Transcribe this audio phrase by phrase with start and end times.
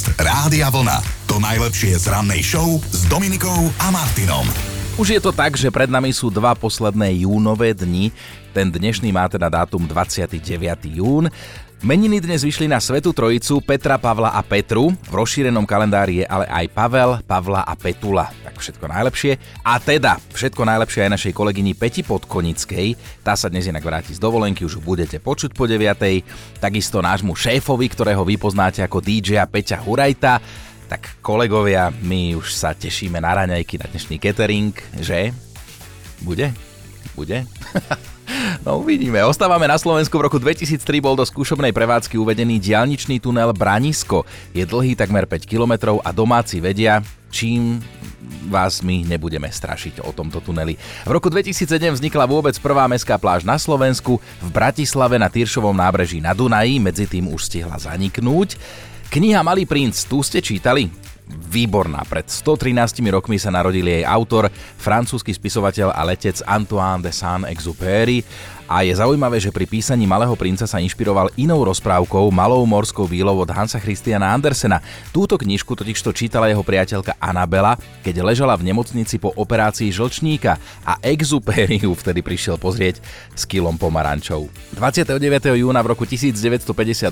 [0.00, 0.96] Podcast Rádia Vlna.
[1.28, 4.48] To najlepšie z rannej show s Dominikou a Martinom.
[4.96, 8.08] Už je to tak, že pred nami sú dva posledné júnové dni.
[8.56, 10.40] Ten dnešný má teda dátum 29.
[10.88, 11.28] jún.
[11.80, 14.92] Meniny dnes vyšli na Svetu Trojicu Petra, Pavla a Petru.
[14.92, 18.28] V rozšírenom kalendári je ale aj Pavel, Pavla a Petula.
[18.44, 19.40] Tak všetko najlepšie.
[19.64, 23.00] A teda všetko najlepšie aj našej kolegyni Peti Podkonickej.
[23.24, 26.60] Tá sa dnes inak vráti z dovolenky, už budete počuť po 9.
[26.60, 30.36] Takisto nášmu šéfovi, ktorého vy poznáte ako DJ Peťa Hurajta.
[30.84, 35.32] Tak kolegovia, my už sa tešíme na raňajky, na dnešný catering, že?
[36.20, 36.52] Bude?
[37.16, 37.48] Bude?
[38.66, 39.22] No uvidíme.
[39.24, 40.14] Ostávame na Slovensku.
[40.18, 44.28] V roku 2003 bol do skúšobnej prevádzky uvedený diálničný tunel Branisko.
[44.52, 47.00] Je dlhý takmer 5 km a domáci vedia,
[47.32, 47.80] čím
[48.50, 50.74] vás my nebudeme strašiť o tomto tuneli.
[51.06, 51.66] V roku 2007
[51.96, 54.18] vznikla vôbec prvá mestská pláž na Slovensku.
[54.18, 58.58] V Bratislave na Tyršovom nábreží na Dunaji, medzi tým už stihla zaniknúť.
[59.10, 61.09] Kniha Malý princ, tu ste čítali?
[61.28, 62.06] Výborná.
[62.06, 68.22] Pred 113 rokmi sa narodil jej autor, francúzsky spisovateľ a letec Antoine de Saint-Exupéry
[68.70, 73.42] a je zaujímavé, že pri písaní Malého princa sa inšpiroval inou rozprávkou Malou morskou výlou
[73.42, 74.78] od Hansa Christiana Andersena.
[75.10, 77.74] Túto knižku totižto čítala jeho priateľka Anabela,
[78.06, 80.54] keď ležala v nemocnici po operácii žlčníka
[80.86, 83.02] a Exupéry ju vtedy prišiel pozrieť
[83.34, 84.46] s kilom pomarančov.
[84.78, 85.18] 29.
[85.58, 87.10] júna v roku 1958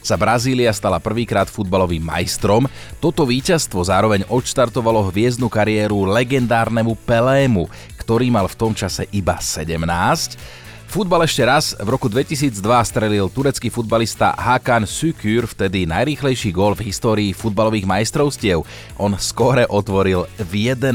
[0.00, 2.64] sa Brazília stala prvýkrát futbalovým majstrom.
[2.96, 7.68] Toto víťazstvo zároveň odštartovalo hviezdnu kariéru legendárnemu Pelému,
[8.00, 10.63] ktorý mal v tom čase iba 17.
[10.94, 11.74] Futbal ešte raz.
[11.74, 18.62] V roku 2002 strelil turecký futbalista Hakan Sükür vtedy najrýchlejší gól v histórii futbalových majstrovstiev.
[18.94, 20.94] On skore otvoril v 11.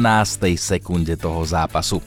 [0.55, 1.99] sekunde toho zápasu.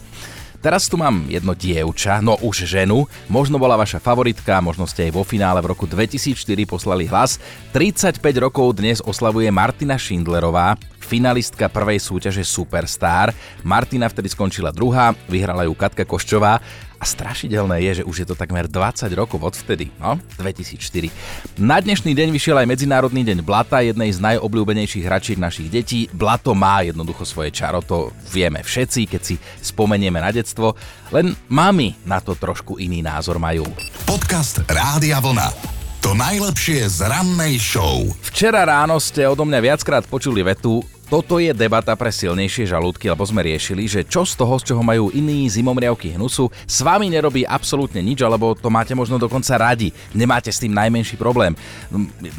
[0.65, 5.13] Teraz tu mám jedno dievča, no už ženu, možno bola vaša favoritka, možno ste aj
[5.13, 7.37] vo finále v roku 2004 poslali hlas.
[7.77, 10.81] 35 rokov dnes oslavuje Martina Schindlerová,
[11.13, 13.37] finalistka prvej súťaže Superstar.
[13.61, 16.57] Martina vtedy skončila druhá, vyhrala ju Katka Koščová
[16.97, 21.13] a strašidelné je, že už je to takmer 20 rokov od vtedy, no, 2004.
[21.61, 26.09] Na dnešný deň vyšiel aj Medzinárodný deň Blata, jednej z najobľúbenejších hračiek našich detí.
[26.17, 30.73] Blato má jednoducho svoje čaro, to vieme všetci, keď si spomenieme na detstvo,
[31.13, 33.69] len mami na to trošku iný názor majú.
[34.09, 35.83] Podcast Rádia Vlna.
[36.03, 38.03] To najlepšie z rannej show.
[38.27, 43.21] Včera ráno ste odo mňa viackrát počuli vetu toto je debata pre silnejšie žalúdky, lebo
[43.29, 47.45] sme riešili, že čo z toho, z čoho majú iní zimomriavky hnusu, s vami nerobí
[47.45, 49.93] absolútne nič, alebo to máte možno dokonca radi.
[50.17, 51.53] Nemáte s tým najmenší problém.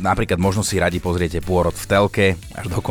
[0.02, 2.26] Napríklad možno si radi pozriete pôrod v telke
[2.58, 2.82] až do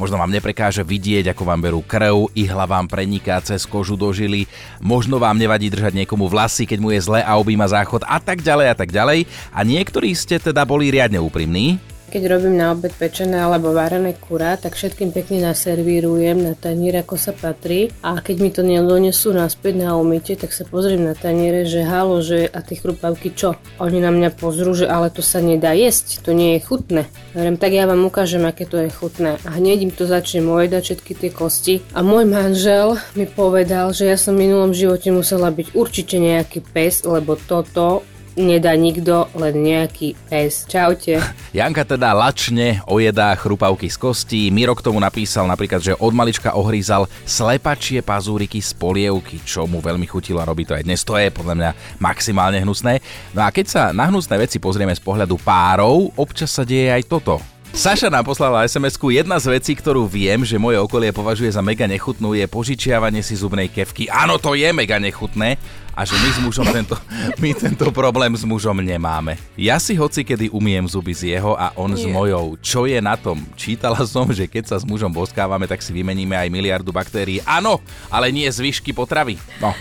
[0.00, 4.48] možno vám neprekáže vidieť, ako vám berú krv, ihla vám preniká cez kožu do žily,
[4.80, 8.40] možno vám nevadí držať niekomu vlasy, keď mu je zle a objíma záchod a tak
[8.40, 9.28] ďalej a tak ďalej.
[9.52, 14.58] A niektorí ste teda boli riadne úprimní, keď robím na obed pečené alebo varené kurá,
[14.58, 17.94] tak všetkým pekne naservírujem na tanier, ako sa patrí.
[18.02, 22.18] A keď mi to nedonesú naspäť na umytie, tak sa pozriem na taniere, že halo,
[22.18, 23.54] že a tie chrupavky čo?
[23.78, 27.06] Oni na mňa pozrú, že ale to sa nedá jesť, to nie je chutné.
[27.38, 29.38] Hovorím, tak ja vám ukážem, aké to je chutné.
[29.46, 31.74] A hneď im to začne ojedať všetky tie kosti.
[31.94, 36.66] A môj manžel mi povedal, že ja som v minulom živote musela byť určite nejaký
[36.66, 38.02] pes, lebo toto
[38.40, 40.64] nedá nikto, len nejaký pes.
[40.66, 41.20] Čaute.
[41.56, 44.42] Janka teda lačne ojedá chrupavky z kostí.
[44.48, 49.84] Miro k tomu napísal napríklad, že od malička ohrízal slepačie pazúriky z polievky, čo mu
[49.84, 51.04] veľmi chutilo a robí to aj dnes.
[51.04, 51.70] To je podľa mňa
[52.00, 52.98] maximálne hnusné.
[53.36, 57.04] No a keď sa na hnusné veci pozrieme z pohľadu párov, občas sa deje aj
[57.06, 57.38] toto.
[57.70, 61.86] Saša nám poslala sms Jedna z vecí, ktorú viem, že moje okolie považuje za mega
[61.86, 64.10] nechutnú, je požičiavanie si zubnej kevky.
[64.10, 65.54] Áno, to je mega nechutné,
[65.94, 66.94] a že my s mužom tento,
[67.42, 69.36] my tento problém s mužom nemáme.
[69.58, 72.02] Ja si hoci kedy umiem zuby z jeho a on Nie.
[72.02, 72.56] s mojou.
[72.62, 73.42] Čo je na tom?
[73.58, 77.42] Čítala som, že keď sa s mužom boskávame, tak si vymeníme aj miliardu baktérií.
[77.44, 79.36] Áno, ale nie zvyšky potravy.
[79.58, 79.74] No.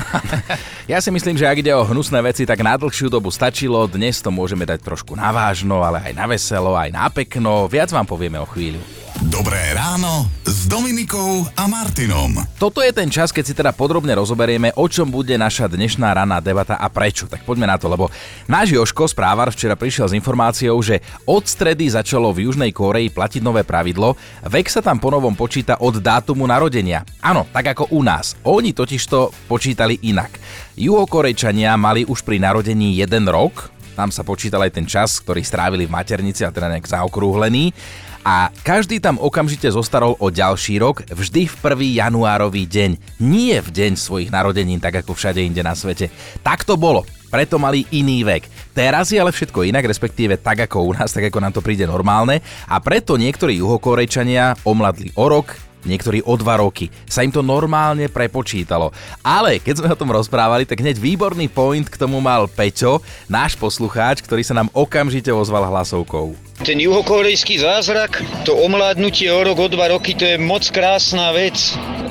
[0.91, 3.85] ja si myslím, že ak ide o hnusné veci, tak na dlhšiu dobu stačilo.
[3.89, 7.65] Dnes to môžeme dať trošku na vážno, ale aj na veselo, aj na pekno.
[7.69, 8.81] Viac vám povieme o chvíľu.
[9.27, 12.39] Dobré ráno s Dominikou a Martinom.
[12.55, 16.39] Toto je ten čas, keď si teda podrobne rozoberieme, o čom bude naša dnešná ranná
[16.39, 17.27] debata a prečo.
[17.27, 18.07] Tak poďme na to, lebo
[18.47, 23.43] náš Joško správar včera prišiel s informáciou, že od stredy začalo v Južnej Koreji platiť
[23.43, 24.15] nové pravidlo.
[24.47, 27.03] Vek sa tam ponovom počíta od dátumu narodenia.
[27.19, 28.39] Áno, tak ako u nás.
[28.47, 30.31] Oni totižto počítali inak.
[30.79, 33.67] Juhokorejčania mali už pri narodení jeden rok,
[33.99, 37.75] tam sa počítal aj ten čas, ktorý strávili v maternici, a teda nejak zaokrúhlený
[38.23, 41.55] a každý tam okamžite zostarol o ďalší rok, vždy v
[41.87, 42.03] 1.
[42.03, 46.11] januárový deň, nie v deň svojich narodenín, tak ako všade inde na svete.
[46.43, 47.07] Tak to bolo.
[47.29, 48.73] preto mali iný vek.
[48.73, 51.85] Teraz je ale všetko inak, respektíve tak ako u nás, tak ako nám to príde
[51.85, 55.53] normálne a preto niektorí juhokorejčania omladli o rok,
[55.85, 56.89] niektorí o dva roky.
[57.05, 58.89] Sa im to normálne prepočítalo.
[59.21, 62.99] Ale keď sme o tom rozprávali, tak hneď výborný point k tomu mal Peťo,
[63.29, 66.48] náš poslucháč, ktorý sa nám okamžite ozval hlasovkou.
[66.59, 71.55] Ten juhokorejský zázrak, to omládnutie o rok, o dva roky, to je moc krásna vec.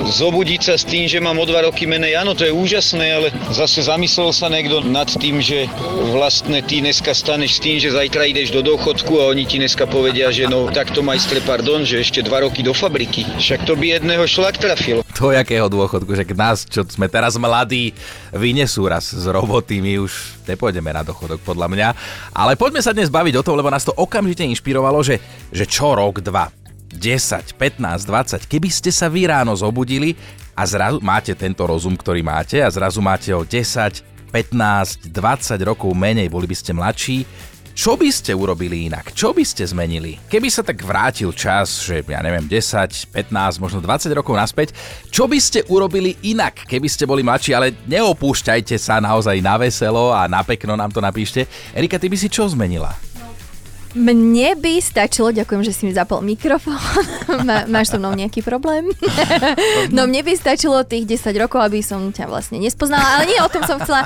[0.09, 3.29] Zobudiť sa s tým, že mám o dva roky menej, áno, to je úžasné, ale
[3.53, 5.69] zase zamyslel sa niekto nad tým, že
[6.17, 9.85] vlastne ty dneska staneš s tým, že zajtra ideš do dôchodku a oni ti dneska
[9.85, 13.29] povedia, že no takto majstre, pardon, že ešte dva roky do fabriky.
[13.37, 15.05] Však to by jedného šlak trafil.
[15.13, 17.93] Do jakého dôchodku, že nás, čo sme teraz mladí,
[18.33, 21.89] vynesú raz z roboty, my už nepôjdeme na dôchodok podľa mňa.
[22.33, 25.19] Ale poďme sa dnes baviť o tom, lebo nás to okamžite okamžite inšpirovalo, že,
[25.51, 26.47] že čo rok, dva,
[26.95, 30.15] 10, 15, 20, keby ste sa vy ráno zobudili
[30.55, 35.91] a zrazu máte tento rozum, ktorý máte a zrazu máte o 10, 15, 20 rokov
[35.93, 37.27] menej, boli by ste mladší,
[37.79, 39.15] čo by ste urobili inak?
[39.15, 40.19] Čo by ste zmenili?
[40.27, 44.75] Keby sa tak vrátil čas, že ja neviem, 10, 15, možno 20 rokov naspäť,
[45.15, 50.11] čo by ste urobili inak, keby ste boli mladší, ale neopúšťajte sa naozaj na veselo
[50.11, 51.47] a na pekno nám to napíšte.
[51.71, 53.08] Erika, ty by si čo zmenila?
[53.97, 56.77] Mne by stačilo, ďakujem, že si mi zapol mikrofón.
[57.49, 58.89] Má, máš so mnou nejaký problém?
[59.97, 63.49] no mne by stačilo tých 10 rokov, aby som ťa vlastne nespoznala, ale nie o
[63.53, 64.05] tom som chcela.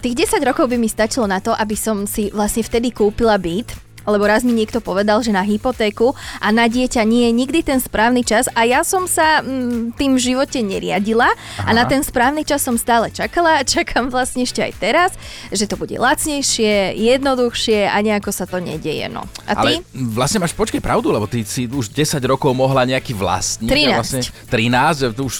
[0.00, 3.89] Tých 10 rokov by mi stačilo na to, aby som si vlastne vtedy kúpila byt
[4.08, 7.78] lebo raz mi niekto povedal, že na hypotéku a na dieťa nie je nikdy ten
[7.80, 11.68] správny čas a ja som sa mm, tým v živote neriadila Aha.
[11.68, 15.10] a na ten správny čas som stále čakala a čakám vlastne ešte aj teraz,
[15.52, 19.06] že to bude lacnejšie, jednoduchšie a nejako sa to nedieje.
[19.12, 19.26] No.
[19.44, 19.80] A ty?
[19.80, 23.68] Ale vlastne máš počkej pravdu, lebo ty si už 10 rokov mohla nejaký vlastník.
[23.68, 23.96] 13.
[24.00, 25.34] Vlastne 13, už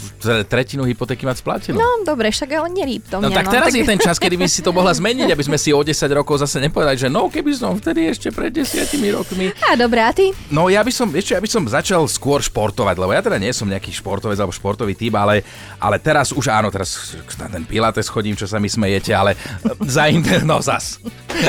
[0.47, 1.77] tretinu hypotéky mať splatenú.
[1.79, 3.79] No dobre, však ale nerýb to No mňa, tak no, teraz tak...
[3.79, 6.43] je ten čas, kedy by si to mohla zmeniť, aby sme si o 10 rokov
[6.43, 9.55] zase nepovedali, že no keby som vtedy ešte pre pred desiatimi rokmi.
[9.71, 10.35] A dobrá, ty?
[10.51, 13.55] No ja by som, ešte, ja by som začal skôr športovať, lebo ja teda nie
[13.55, 15.47] som nejaký športovec alebo športový typ, ale,
[15.79, 19.39] ale teraz už áno, teraz na ten pilates chodím, čo sa mi smejete, ale
[19.87, 20.99] zainter, no zas.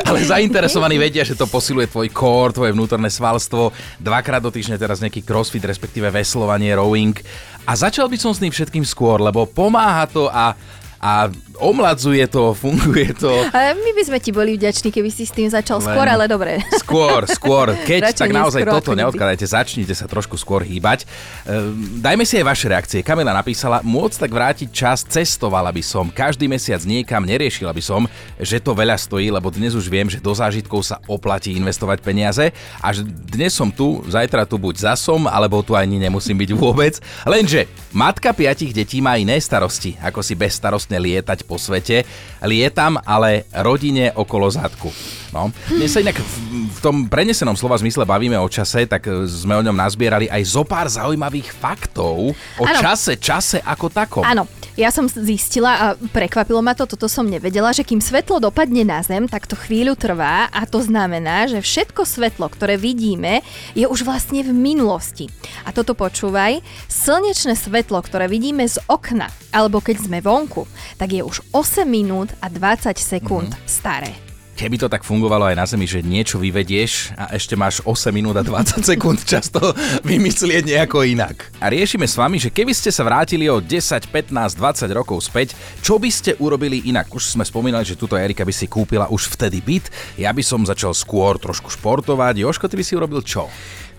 [0.06, 3.74] Ale zainteresovaní vedia, že to posiluje tvoj core, tvoje vnútorné svalstvo.
[3.98, 7.18] Dvakrát do týždňa teraz nejaký crossfit, respektíve veslovanie, rowing.
[7.66, 10.54] A začal by som s tým všetkým skôr, lebo pomáha to a
[11.02, 13.34] a omladzuje to, funguje to.
[13.50, 16.30] Ale my by sme ti boli vďační, keby si s tým začal Len skôr, ale
[16.30, 16.62] dobre.
[16.78, 17.74] Skôr, skôr.
[17.74, 21.10] Keď, tak naozaj toto neodkladajte, začnite sa trošku skôr hýbať.
[21.50, 23.02] Ehm, dajme si aj vaše reakcie.
[23.02, 28.06] Kamila napísala, môcť tak vrátiť čas, cestovala by som, každý mesiac niekam, neriešila by som,
[28.38, 32.54] že to veľa stojí, lebo dnes už viem, že do zážitkov sa oplatí investovať peniaze
[32.78, 37.02] a že dnes som tu, zajtra tu buď zasom, alebo tu ani nemusím byť vôbec.
[37.26, 42.04] Lenže matka piatich detí má iné starosti, ako si bez starosti vlastne lietať po svete.
[42.44, 44.92] Lietam, ale rodine okolo zadku.
[45.32, 45.48] No.
[45.72, 49.64] Dnes sa inak v tom prenesenom slova zmysle bavíme o čase, tak e, sme o
[49.64, 52.80] ňom nazbierali aj zo pár zaujímavých faktov o ano.
[52.84, 54.28] čase, čase ako takom.
[54.28, 54.44] Áno,
[54.80, 55.86] ja som zistila a
[56.16, 60.00] prekvapilo ma to, toto som nevedela, že kým svetlo dopadne na zem, tak to chvíľu
[60.00, 63.44] trvá a to znamená, že všetko svetlo, ktoré vidíme,
[63.76, 65.28] je už vlastne v minulosti.
[65.68, 70.64] A toto počúvaj, slnečné svetlo, ktoré vidíme z okna, alebo keď sme vonku,
[70.96, 73.68] tak je už 8 minút a 20 sekúnd mm-hmm.
[73.68, 74.31] staré.
[74.62, 78.38] Keby to tak fungovalo aj na Zemi, že niečo vyvedieš a ešte máš 8 minút
[78.38, 79.74] a 20 sekúnd čas to
[80.06, 81.50] vymyslieť nejako inak.
[81.58, 84.30] A riešime s vami, že keby ste sa vrátili o 10, 15,
[84.62, 87.10] 20 rokov späť, čo by ste urobili inak?
[87.10, 89.90] Už sme spomínali, že túto Erika by si kúpila už vtedy byt,
[90.22, 92.46] ja by som začal skôr trošku športovať.
[92.46, 93.50] Joško, ty by si urobil čo?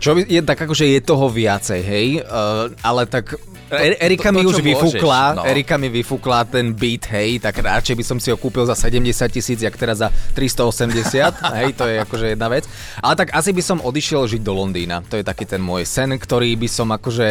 [0.02, 3.38] Čo by, je tak akože je toho viacej, hej, uh, ale tak
[3.72, 5.42] E- Erika to, to, mi už vyfúkla, no.
[5.48, 9.08] Erika mi vyfúkla ten beat, hej, tak radšej by som si ho kúpil za 70
[9.32, 12.68] tisíc, jak teraz za 380, hej, to je akože jedna vec.
[13.00, 16.12] Ale tak asi by som odišiel žiť do Londýna, to je taký ten môj sen,
[16.12, 17.28] ktorý by som akože...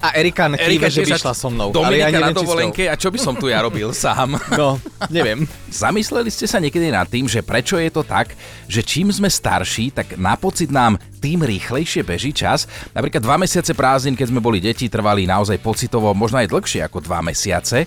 [0.00, 1.68] A Erika nekýve, že by šla so mnou.
[1.68, 4.40] Dominika ale ja na dovolenke a čo by som tu ja robil sám?
[4.58, 4.80] No,
[5.12, 5.46] neviem.
[5.70, 8.34] Zamysleli ste sa niekedy nad tým, že prečo je to tak,
[8.66, 12.70] že čím sme starší, tak na pocit nám tým rýchlejšie beží čas.
[12.94, 17.02] Napríklad dva mesiace prázdnin, keď sme boli deti, trvali naozaj pocitovo možno aj dlhšie ako
[17.02, 17.84] dva mesiace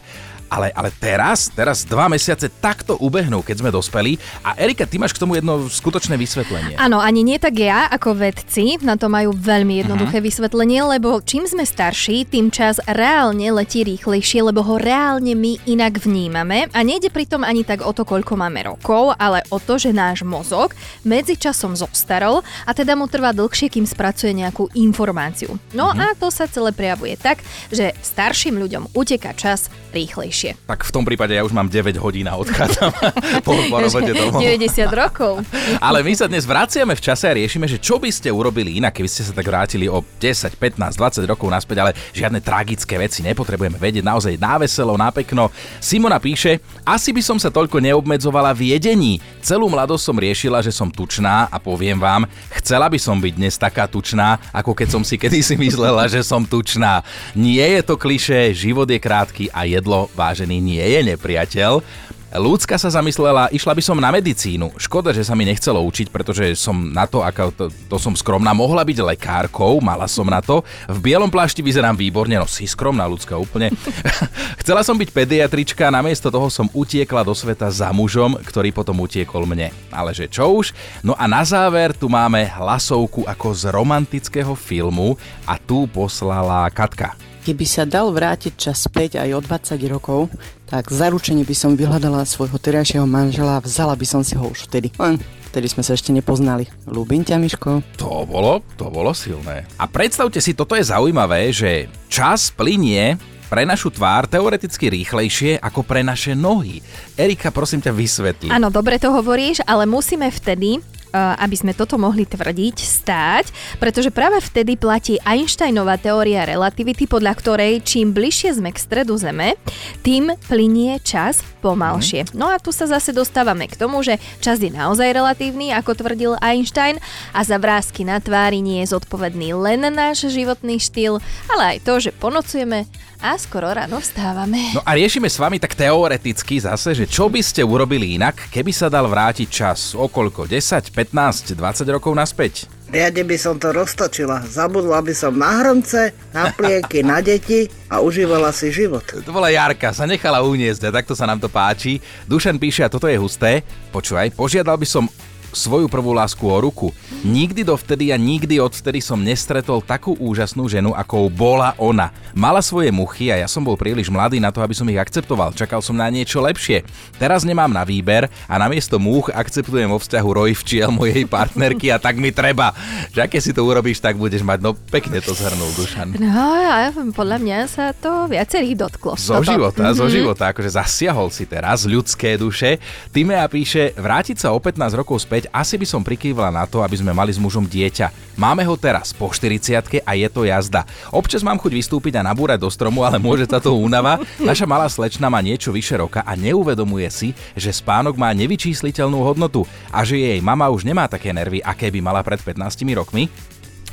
[0.51, 4.20] ale, ale teraz, teraz dva mesiace takto ubehnú, keď sme dospeli.
[4.43, 6.75] A Erika, ty máš k tomu jedno skutočné vysvetlenie.
[6.75, 10.27] Áno, ani nie tak ja, ako vedci, na to majú veľmi jednoduché uh-huh.
[10.27, 16.03] vysvetlenie, lebo čím sme starší, tým čas reálne letí rýchlejšie, lebo ho reálne my inak
[16.03, 16.67] vnímame.
[16.75, 20.27] A nejde pritom ani tak o to, koľko máme rokov, ale o to, že náš
[20.27, 20.75] mozog
[21.08, 25.55] medzi časom zostarol a teda mu trvá dlhšie, kým spracuje nejakú informáciu.
[25.72, 26.12] No uh-huh.
[26.12, 27.39] a to sa celé prejavuje tak,
[27.72, 30.66] že starším ľuďom uteká čas rýchlejšie lepšie.
[30.66, 32.90] Tak v tom prípade ja už mám 9 hodín a odchádzam
[33.46, 34.42] po, po robote domov.
[34.50, 35.46] 90 rokov.
[35.86, 38.98] Ale my sa dnes vraciame v čase a riešime, že čo by ste urobili inak,
[38.98, 43.22] keby ste sa tak vrátili o 10, 15, 20 rokov naspäť, ale žiadne tragické veci
[43.22, 45.54] nepotrebujeme vedieť, naozaj náveselo, nápekno.
[45.78, 49.22] Simona píše, asi by som sa toľko neobmedzovala v jedení.
[49.46, 52.26] Celú mladosť som riešila, že som tučná a poviem vám,
[52.58, 56.42] chcela by som byť dnes taká tučná, ako keď som si kedysi myslela, že som
[56.42, 57.06] tučná.
[57.38, 61.84] Nie je to kliše, život je krátky a jedlo, vážený, nie je nepriateľ.
[62.32, 64.80] Ľudská sa zamyslela, išla by som na medicínu.
[64.80, 68.56] Škoda, že sa mi nechcelo učiť, pretože som na to, ako to, to som skromná,
[68.56, 70.64] mohla byť lekárkou, mala som na to.
[70.88, 73.76] V bielom plášti vyzerám výborne, no si skromná ľudská úplne.
[74.64, 79.44] Chcela som byť pediatrička, namiesto toho som utiekla do sveta za mužom, ktorý potom utiekol
[79.44, 79.76] mne.
[79.92, 80.72] Ale že čo už?
[81.04, 87.31] No a na záver tu máme hlasovku ako z romantického filmu a tu poslala Katka.
[87.42, 90.30] Keby sa dal vrátiť čas späť aj o 20 rokov,
[90.70, 94.70] tak zaručene by som vyhľadala svojho terajšieho manžela a vzala by som si ho už
[94.70, 94.94] vtedy.
[95.02, 95.18] Len
[95.50, 96.70] vtedy sme sa ešte nepoznali.
[96.86, 97.82] Ľúbim ťa, Miško.
[97.98, 99.66] To bolo, to bolo silné.
[99.82, 103.18] A predstavte si, toto je zaujímavé, že čas plinie
[103.50, 106.80] pre našu tvár teoreticky rýchlejšie ako pre naše nohy.
[107.18, 108.48] Erika, prosím ťa, vysvetli.
[108.54, 110.78] Áno, dobre to hovoríš, ale musíme vtedy
[111.15, 113.46] aby sme toto mohli tvrdiť, stáť,
[113.77, 119.60] pretože práve vtedy platí Einsteinová teória relativity, podľa ktorej čím bližšie sme k stredu Zeme,
[120.01, 122.32] tým plinie čas pomalšie.
[122.32, 122.36] Mhm.
[122.36, 126.39] No a tu sa zase dostávame k tomu, že čas je naozaj relatívny, ako tvrdil
[126.41, 126.98] Einstein,
[127.36, 131.94] a za vrázky na tvári nie je zodpovedný len náš životný štýl, ale aj to,
[132.00, 132.88] že ponocujeme
[133.22, 134.74] a skoro ráno vstávame.
[134.74, 138.74] No a riešime s vami tak teoreticky zase, že čo by ste urobili inak, keby
[138.74, 140.50] sa dal vrátiť čas o koľko?
[140.50, 142.66] 10, 15, 20 rokov naspäť?
[142.92, 144.44] Riade by som to roztočila.
[144.44, 149.08] Zabudla by som na hrnce, na plieky, na deti a užívala si život.
[149.08, 152.04] To bola Jarka, sa nechala uniesť a takto sa nám to páči.
[152.28, 153.63] Dušan píše, a toto je husté.
[153.96, 155.08] Počúvaj, požiadal by som
[155.51, 156.89] svoju prvú lásku o ruku.
[157.22, 162.10] Nikdy dovtedy a nikdy odvtedy som nestretol takú úžasnú ženu, ako bola ona.
[162.34, 165.53] Mala svoje muchy a ja som bol príliš mladý na to, aby som ich akceptoval.
[165.53, 166.84] Čakal som na niečo lepšie.
[167.22, 172.01] Teraz nemám na výber a namiesto múch akceptujem vo vzťahu roj včiel mojej partnerky a
[172.01, 172.74] tak mi treba.
[173.13, 174.60] Že aké si to urobíš, tak budeš mať.
[174.65, 176.17] No pekne to zhrnul Dušan.
[176.17, 179.13] No a podľa mňa sa to viacerých dotklo.
[179.17, 179.50] Zo toto.
[179.53, 180.00] života, mm-hmm.
[180.00, 180.13] zo mhm.
[180.13, 180.43] života.
[180.51, 182.81] Akože zasiahol si teraz ľudské duše.
[183.13, 187.02] Timea píše, vrátiť sa o 15 rokov späť asi by som prikývla na to, aby
[187.02, 188.38] sme mali s mužom dieťa.
[188.38, 190.86] Máme ho teraz po 40 a je to jazda.
[191.10, 194.22] Občas mám chuť vystúpiť a nabúrať do stromu, ale môže táto únava.
[194.38, 199.66] Naša malá slečna má niečo vyše roka a neuvedomuje si, že spánok má nevyčísliteľnú hodnotu
[199.90, 202.62] a že jej mama už nemá také nervy, aké by mala pred 15
[202.94, 203.32] rokmi.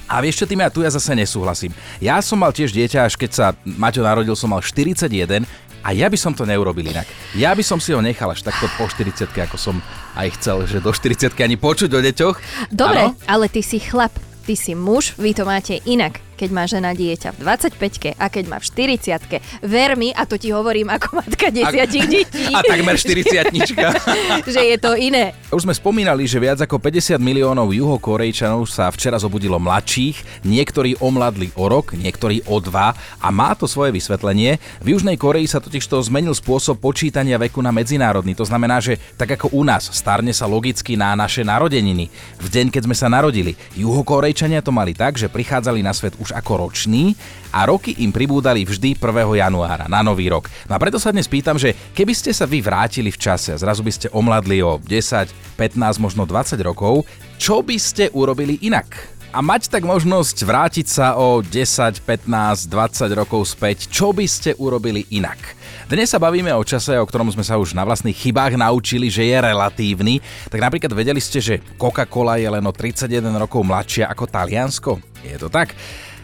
[0.08, 1.76] A vieš čo, tým ja tu ja zase nesúhlasím.
[2.00, 5.44] Ja som mal tiež dieťa, až keď sa Maťo narodil, som mal 41
[5.82, 7.06] a ja by som to neurobil inak.
[7.34, 9.80] Ja by som si ho nechal až takto po 40 ako som
[10.18, 12.36] aj chcel, že do 40 ani počuť o deťoch.
[12.70, 13.18] Dobre, ano?
[13.26, 14.12] ale ty si chlap,
[14.44, 18.44] ty si muž, vy to máte inak keď má žena dieťa v 25 a keď
[18.46, 22.46] má v 40 Ver mi, a to ti hovorím ako matka desiatich detí.
[22.56, 23.50] A takmer 40
[24.54, 25.34] Že je to iné.
[25.50, 31.50] Už sme spomínali, že viac ako 50 miliónov juhokorejčanov sa včera zobudilo mladších, niektorí omladli
[31.58, 34.60] o rok, niektorí o dva a má to svoje vysvetlenie.
[34.84, 38.36] V Južnej Koreji sa totiž to zmenil spôsob počítania veku na medzinárodný.
[38.38, 42.12] To znamená, že tak ako u nás starne sa logicky na naše narodeniny.
[42.38, 43.56] V deň, keď sme sa narodili.
[43.74, 47.16] Juhokorejčania to mali tak, že prichádzali na svet už už ako roční
[47.48, 49.00] a roky im pribúdali vždy 1.
[49.40, 50.52] januára na nový rok.
[50.68, 53.60] No a preto sa dnes pýtam, že keby ste sa vy vrátili v čase a
[53.60, 57.08] zrazu by ste omladli o 10, 15, možno 20 rokov,
[57.40, 59.16] čo by ste urobili inak?
[59.28, 64.56] A mať tak možnosť vrátiť sa o 10, 15, 20 rokov späť, čo by ste
[64.56, 65.56] urobili inak?
[65.88, 69.24] Dnes sa bavíme o čase, o ktorom sme sa už na vlastných chybách naučili, že
[69.28, 70.20] je relatívny.
[70.48, 74.92] Tak napríklad vedeli ste, že Coca-Cola je len o 31 rokov mladšia ako Taliansko?
[75.24, 75.76] Je to tak?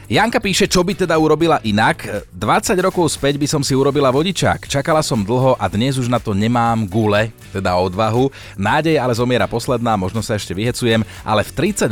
[0.05, 2.29] Janka píše, čo by teda urobila inak.
[2.37, 4.69] 20 rokov späť by som si urobila vodičák.
[4.69, 8.29] Čakala som dlho a dnes už na to nemám gule, teda odvahu.
[8.61, 11.89] Nádej ale zomiera posledná, možno sa ešte vyhecujem, ale v 38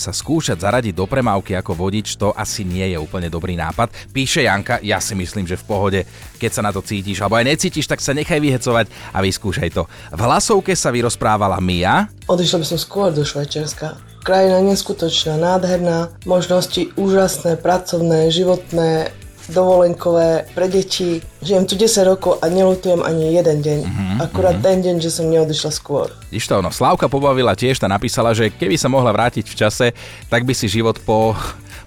[0.00, 3.92] sa skúšať zaradiť do premávky ako vodič, to asi nie je úplne dobrý nápad.
[4.08, 6.00] Píše Janka, ja si myslím, že v pohode,
[6.40, 9.84] keď sa na to cítiš, alebo aj necítiš, tak sa nechaj vyhecovať a vyskúšaj to.
[10.16, 12.08] V hlasovke sa vyrozprávala Mia.
[12.24, 19.08] Odišla by som skôr do Švajčiarska Krajina neskutočná, nádherná, možnosti úžasné, pracovné, životné,
[19.50, 21.24] dovolenkové pre deti.
[21.42, 23.78] Žijem tu 10 rokov a nelutujem ani jeden deň.
[23.82, 24.68] Uh-huh, Akurát uh-huh.
[24.70, 26.12] ten deň, že som neodišla skôr.
[26.30, 29.86] Víš to, no, Slávka pobavila tiež, tá napísala, že keby sa mohla vrátiť v čase,
[30.30, 31.34] tak by si život po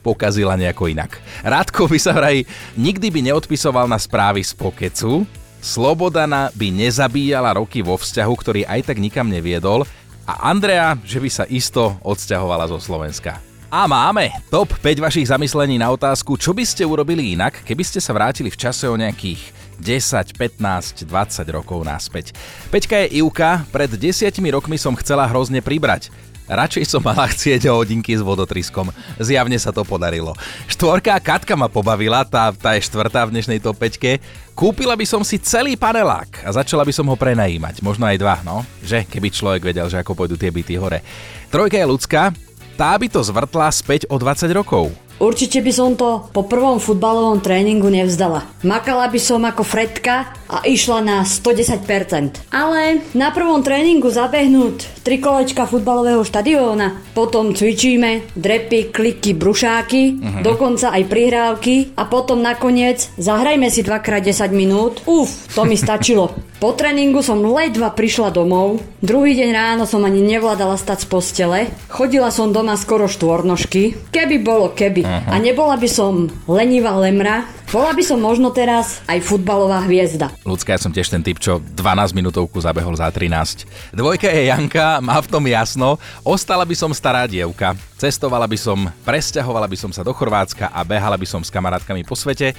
[0.04, 1.16] pokazila nejako inak.
[1.48, 2.44] Rádko by sa vraj
[2.76, 5.24] nikdy by neodpisoval na správy z Pokecu,
[5.64, 9.88] Slobodana by nezabíjala roky vo vzťahu, ktorý aj tak nikam neviedol
[10.24, 13.40] a Andrea, že by sa isto odsťahovala zo Slovenska.
[13.74, 17.98] A máme top 5 vašich zamyslení na otázku, čo by ste urobili inak, keby ste
[17.98, 19.42] sa vrátili v čase o nejakých
[19.82, 22.38] 10, 15, 20 rokov naspäť.
[22.70, 26.14] Peťka je Ivka, pred desiatimi rokmi som chcela hrozne pribrať.
[26.44, 28.92] Radšej som mala chcieť hodinky s vodotriskom.
[29.16, 30.36] Zjavne sa to podarilo.
[30.68, 34.20] Štvorka Katka ma pobavila, tá, tá je štvrtá v dnešnej top 5.
[34.52, 37.80] Kúpila by som si celý panelák a začala by som ho prenajímať.
[37.80, 38.68] Možno aj dva, no.
[38.84, 39.08] Že?
[39.08, 41.00] Keby človek vedel, že ako pôjdu tie byty hore.
[41.48, 42.36] Trojka je ľudská,
[42.74, 44.90] tá by to zvrtla späť o 20 rokov.
[45.22, 48.46] Určite by som to po prvom futbalovom tréningu nevzdala.
[48.66, 52.54] Makala by som ako Fredka a išla na 110%.
[52.54, 60.42] Ale na prvom tréningu zabehnúť tri kolečka futbalového štadióna, potom cvičíme, drepy, kliky, brušáky, uh-huh.
[60.46, 65.02] dokonca aj prihrávky a potom nakoniec zahrajme si 2x10 minút.
[65.10, 66.32] Uf, to mi stačilo.
[66.64, 71.60] Po tréningu som ledva prišla domov, druhý deň ráno som ani nevládala stať z postele,
[71.92, 75.03] chodila som doma skoro štvornožky, keby bolo keby.
[75.04, 75.30] Uh-huh.
[75.30, 80.32] A nebola by som lenivá lemra, bola by som možno teraz aj futbalová hviezda.
[80.48, 83.94] Ľudská, ja som tiež ten typ, čo 12 minútovku zabehol za 13.
[83.94, 86.00] Dvojka je Janka, má v tom jasno.
[86.24, 87.76] Ostala by som stará dievka.
[88.00, 92.08] Cestovala by som, presťahovala by som sa do Chorvátska a behala by som s kamarátkami
[92.08, 92.56] po svete.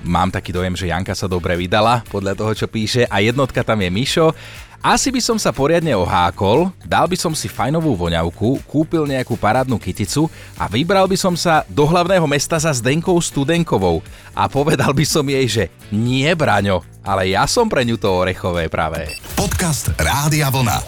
[0.00, 3.84] Mám taký dojem, že Janka sa dobre vydala, podľa toho, čo píše, a jednotka tam
[3.84, 4.32] je Mišo.
[4.80, 9.76] Asi by som sa poriadne ohákol, dal by som si fajnovú voňavku, kúpil nejakú parádnu
[9.76, 14.00] kyticu a vybral by som sa do hlavného mesta za Zdenkou Studenkovou
[14.32, 18.72] a povedal by som jej, že nie, Braňo, ale ja som pre ňu to orechové
[18.72, 19.04] práve.
[19.36, 20.80] Podcast Rádia Vlna.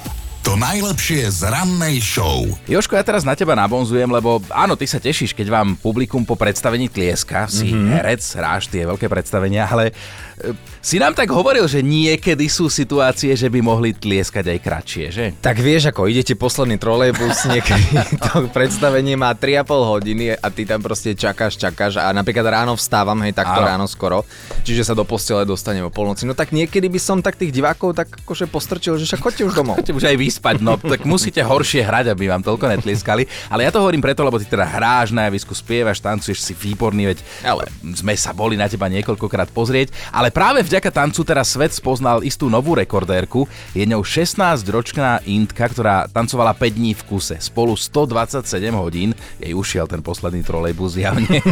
[0.42, 2.42] To najlepšie z rannej show.
[2.66, 6.34] Joško, ja teraz na teba nabonzujem, lebo áno, ty sa tešíš, keď vám publikum po
[6.34, 7.92] predstavení tlieska, si mm-hmm.
[7.94, 9.94] herec, hráš tie veľké predstavenia, ale
[10.82, 15.25] si nám tak hovoril, že niekedy sú situácie, že by mohli tlieskať aj kratšie, že?
[15.38, 20.82] Tak vieš, ako idete posledný trolejbus, niekedy to predstavenie má 3,5 hodiny a ty tam
[20.82, 23.68] proste čakáš, čakáš a napríklad ráno vstávam, hej, takto áno.
[23.70, 24.26] ráno skoro,
[24.66, 26.26] čiže sa do postele dostanem o polnoci.
[26.26, 29.55] No tak niekedy by som tak tých divákov tak akože postrčil, že však chodte už
[29.55, 29.78] domov.
[29.78, 33.28] Chodte už aj vy vyspať, no tak musíte horšie hrať, aby vám toľko netlieskali.
[33.52, 37.12] Ale ja to hovorím preto, lebo ty teda hráš na javisku, spievaš, tancuješ si výborný,
[37.12, 39.92] veď ale sme sa boli na teba niekoľkokrát pozrieť.
[40.09, 43.45] Ale práve vďaka tancu teraz svet spoznal istú novú rekordérku.
[43.77, 47.37] Je ňou 16-ročná Indka, ktorá tancovala 5 dní v kuse.
[47.38, 48.42] Spolu 127
[48.75, 49.12] hodín.
[49.37, 51.45] Jej ušiel ten posledný trolejbus javne.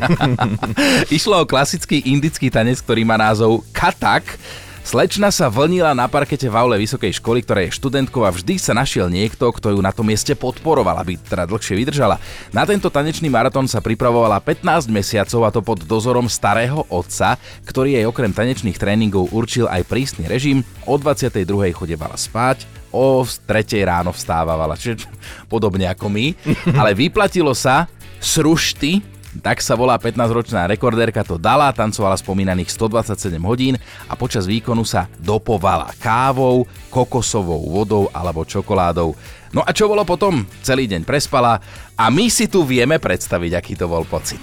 [1.16, 4.40] Išlo o klasický indický tanec, ktorý má názov Katak.
[4.81, 8.73] Slečna sa vlnila na parkete v aule vysokej školy, ktorá je študentkou a vždy sa
[8.73, 12.16] našiel niekto, kto ju na tom mieste podporoval, aby teda dlhšie vydržala.
[12.51, 17.37] Na tento tanečný maratón sa pripravovala 15 mesiacov a to pod dozorom starého otca,
[17.69, 20.64] ktorý jej okrem tanečných tréningov určil aj prísny režim.
[20.88, 21.45] O 22.
[21.77, 23.85] chodevala spať, o 3.
[23.85, 25.07] ráno vstávala, čiže
[25.47, 26.27] podobne ako my.
[26.81, 27.87] Ale vyplatilo sa,
[28.19, 33.79] srušty, tak sa volá 15-ročná rekordérka, to dala, tancovala spomínaných 127 hodín
[34.11, 39.14] a počas výkonu sa dopovala kávou, kokosovou vodou alebo čokoládou.
[39.51, 40.47] No a čo bolo potom?
[40.63, 41.59] Celý deň prespala
[41.99, 44.41] a my si tu vieme predstaviť, aký to bol pocit.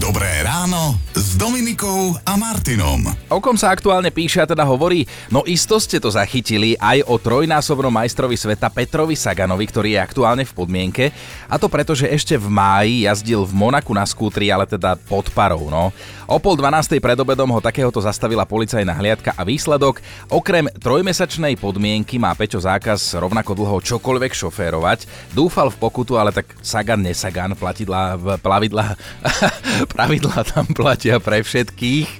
[0.00, 3.06] Dobré ráno s Dominikou a Martinom.
[3.30, 7.20] O kom sa aktuálne píše a teda hovorí, no isto ste to zachytili aj o
[7.20, 11.04] trojnásobnom majstrovi sveta Petrovi Saganovi, ktorý je aktuálne v podmienke.
[11.46, 15.30] A to preto, že ešte v máji jazdil v Monaku na skútri, ale teda pod
[15.30, 15.70] parou.
[15.70, 15.94] No.
[16.26, 22.18] O pol dvanástej pred obedom ho takéhoto zastavila policajná hliadka a výsledok, okrem trojmesačnej podmienky
[22.18, 25.06] má Peťo zákaz rovnako dlho čokoľvek šoférovať.
[25.34, 28.94] Dúfal v pokutu, ale tak Sagan Sagan, nesagan, platidla, plavidla,
[29.94, 32.10] pravidla tam platia pre všetkých.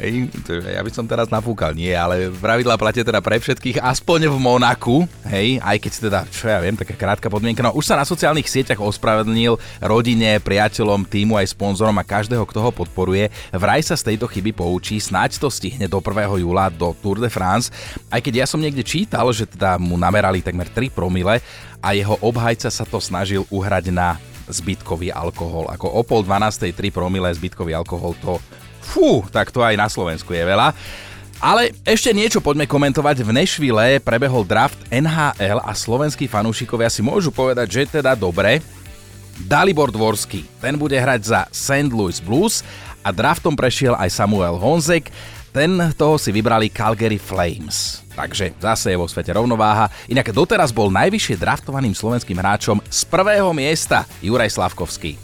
[0.00, 4.36] Hej, ja by som teraz nafúkal, nie, ale pravidla platia teda pre všetkých, aspoň v
[4.40, 7.60] Monaku, hej, aj keď teda, čo ja viem, taká krátka podmienka.
[7.60, 12.64] No už sa na sociálnych sieťach ospravedlnil rodine, priateľom, týmu aj sponzorom a každého, kto
[12.64, 13.28] ho podporuje.
[13.52, 16.48] Vraj sa z tejto chyby poučí, snáď to stihne do 1.
[16.48, 17.68] júla do Tour de France.
[18.08, 21.44] Aj keď ja som niekde čítal, že teda mu namerali takmer 3 promile
[21.84, 24.16] a jeho obhajca sa to snažil uhrať na
[24.48, 25.68] zbytkový alkohol.
[25.68, 26.72] Ako o pol 12.
[26.72, 28.40] 3 promile zbytkový alkohol to
[28.90, 30.74] Fú, tak to aj na Slovensku je veľa.
[31.40, 33.24] Ale ešte niečo poďme komentovať.
[33.24, 38.60] V Nešvile prebehol draft NHL a slovenskí fanúšikovia si môžu povedať, že teda dobre.
[39.40, 41.88] Dalibor Dvorský, ten bude hrať za St.
[41.88, 42.60] Louis Blues
[43.00, 45.08] a draftom prešiel aj Samuel Honzek,
[45.50, 48.04] ten toho si vybrali Calgary Flames.
[48.12, 49.88] Takže zase je vo svete rovnováha.
[50.12, 55.16] Inak doteraz bol najvyššie draftovaným slovenským hráčom z prvého miesta Juraj Slavkovský.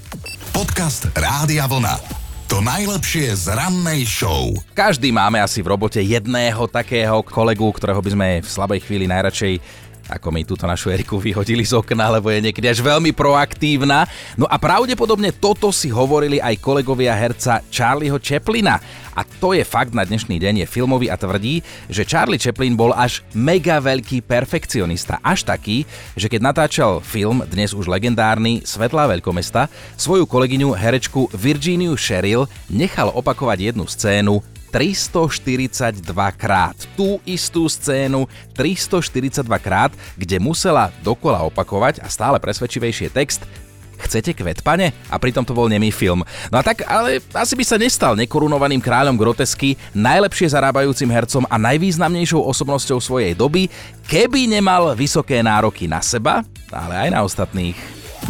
[0.51, 2.26] Podcast Rádia Vlna.
[2.47, 4.55] To najlepšie z rannej show.
[4.71, 9.59] Každý máme asi v robote jedného takého kolegu, ktorého by sme v slabej chvíli najradšej
[10.07, 14.07] ako my túto našu Eriku vyhodili z okna, lebo je niekedy až veľmi proaktívna.
[14.39, 18.79] No a pravdepodobne toto si hovorili aj kolegovia herca Charlieho Chaplina.
[19.17, 22.93] A to je fakt na dnešný deň, je filmový a tvrdí, že Charlie Chaplin bol
[22.93, 25.25] až mega veľký perfekcionista.
[25.25, 31.97] Až taký, že keď natáčal film, dnes už legendárny Svetlá veľkomesta, svoju kolegyňu herečku Virginiu
[31.97, 36.05] Sherrill nechal opakovať jednu scénu 342
[36.37, 36.77] krát.
[36.93, 39.89] Tú istú scénu 342 krát,
[40.21, 43.49] kde musela dokola opakovať a stále presvedčivejšie text
[43.97, 44.93] Chcete kvet, pane?
[45.09, 46.21] A pritom to bol nemý film.
[46.53, 51.57] No a tak, ale asi by sa nestal nekorunovaným kráľom grotesky, najlepšie zarábajúcim hercom a
[51.57, 53.73] najvýznamnejšou osobnosťou svojej doby,
[54.05, 57.77] keby nemal vysoké nároky na seba, ale aj na ostatných.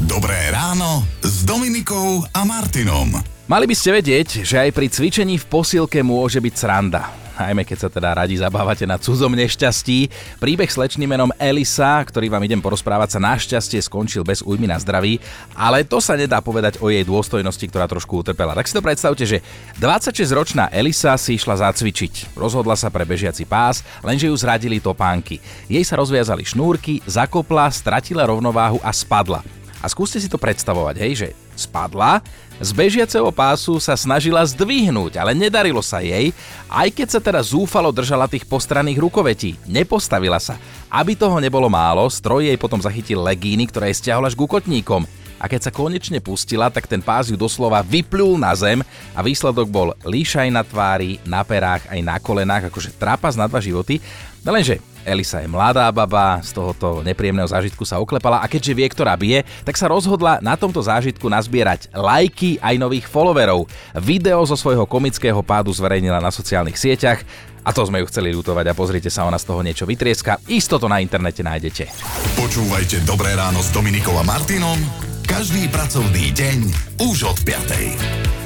[0.07, 3.36] Dobré ráno s Dominikou a Martinom.
[3.47, 7.15] Mali by ste vedieť, že aj pri cvičení v posilke môže byť sranda.
[7.39, 10.11] Najmä keď sa teda radi zabávate na cudzom nešťastí.
[10.43, 15.23] Príbeh slečným menom Elisa, ktorý vám idem porozprávať, sa našťastie skončil bez újmy na zdraví,
[15.55, 18.51] ale to sa nedá povedať o jej dôstojnosti, ktorá trošku utrpela.
[18.51, 19.39] Tak si to predstavte, že
[19.79, 22.35] 26-ročná Elisa si išla zacvičiť.
[22.35, 25.39] Rozhodla sa pre bežiaci pás, lenže ju zradili topánky.
[25.71, 29.47] Jej sa rozviazali šnúrky, zakopla, stratila rovnováhu a spadla.
[29.79, 32.21] A skúste si to predstavovať, hej, že spadla,
[32.57, 36.33] z bežiaceho pásu sa snažila zdvihnúť, ale nedarilo sa jej,
[36.73, 39.61] aj keď sa teda zúfalo držala tých postranných rukovetí.
[39.69, 40.57] Nepostavila sa.
[40.89, 45.05] Aby toho nebolo málo, stroj jej potom zachytil legíny, ktoré jej stiahol až k kotníkom.
[45.37, 48.81] A keď sa konečne pustila, tak ten pás ju doslova vyplul na zem
[49.13, 53.61] a výsledok bol líšaj na tvári, na perách aj na kolenách, akože trápas na dva
[53.61, 54.01] životy.
[54.41, 58.87] No lenže Elisa je mladá baba, z tohoto nepríjemného zážitku sa oklepala a keďže vie,
[58.91, 63.71] ktorá bije, tak sa rozhodla na tomto zážitku nazbierať lajky aj nových followerov.
[64.03, 67.23] Video zo svojho komického pádu zverejnila na sociálnych sieťach
[67.63, 70.43] a to sme ju chceli ľutovať a pozrite sa, ona z toho niečo vytrieska.
[70.51, 71.87] Isto to na internete nájdete.
[72.35, 76.59] Počúvajte Dobré ráno s Dominikom a Martinom každý pracovný deň
[77.03, 78.46] už od 5.